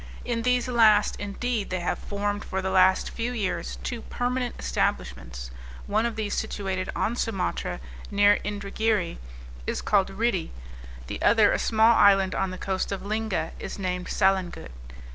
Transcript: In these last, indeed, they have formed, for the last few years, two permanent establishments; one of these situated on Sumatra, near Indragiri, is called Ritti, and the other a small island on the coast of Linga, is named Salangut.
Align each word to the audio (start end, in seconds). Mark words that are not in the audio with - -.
In 0.25 0.41
these 0.41 0.67
last, 0.67 1.15
indeed, 1.17 1.69
they 1.69 1.81
have 1.81 1.99
formed, 1.99 2.43
for 2.43 2.59
the 2.59 2.71
last 2.71 3.11
few 3.11 3.31
years, 3.33 3.77
two 3.83 4.01
permanent 4.01 4.55
establishments; 4.57 5.51
one 5.85 6.07
of 6.07 6.15
these 6.15 6.33
situated 6.33 6.89
on 6.95 7.15
Sumatra, 7.15 7.79
near 8.09 8.39
Indragiri, 8.43 9.19
is 9.67 9.79
called 9.83 10.09
Ritti, 10.09 10.49
and 10.97 11.05
the 11.05 11.21
other 11.21 11.51
a 11.51 11.59
small 11.59 11.95
island 11.95 12.33
on 12.33 12.49
the 12.49 12.57
coast 12.57 12.91
of 12.91 13.05
Linga, 13.05 13.51
is 13.59 13.77
named 13.77 14.07
Salangut. 14.07 14.71